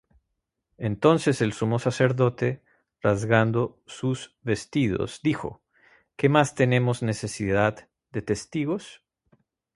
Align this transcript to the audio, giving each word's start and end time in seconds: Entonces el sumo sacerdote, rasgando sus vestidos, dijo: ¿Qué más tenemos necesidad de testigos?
Entonces 0.79 1.41
el 1.43 1.53
sumo 1.53 1.77
sacerdote, 1.77 2.63
rasgando 3.03 3.83
sus 3.85 4.35
vestidos, 4.41 5.19
dijo: 5.21 5.61
¿Qué 6.15 6.27
más 6.27 6.55
tenemos 6.55 7.03
necesidad 7.03 7.87
de 8.11 8.23
testigos? 8.23 9.03